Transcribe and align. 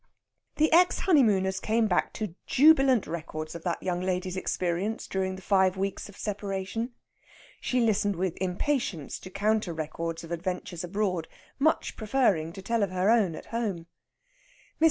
The 0.55 0.73
ex 0.73 1.01
honeymooners 1.01 1.59
came 1.59 1.85
back 1.85 2.11
to 2.13 2.33
jubilant 2.47 3.05
records 3.05 3.53
of 3.53 3.61
that 3.65 3.83
young 3.83 4.01
lady's 4.01 4.35
experience 4.35 5.05
during 5.05 5.35
the 5.35 5.43
five 5.43 5.77
weeks 5.77 6.09
of 6.09 6.17
separation. 6.17 6.93
She 7.59 7.79
listened 7.81 8.15
with 8.15 8.33
impatience 8.41 9.19
to 9.19 9.29
counter 9.29 9.75
records 9.75 10.23
of 10.23 10.31
adventures 10.31 10.83
abroad, 10.83 11.27
much 11.59 11.95
preferring 11.97 12.51
to 12.53 12.63
tell 12.63 12.81
of 12.81 12.89
her 12.89 13.11
own 13.11 13.35
at 13.35 13.45
home. 13.53 13.81
Mr. 13.81 14.69